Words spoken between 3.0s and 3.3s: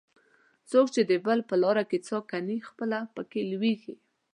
په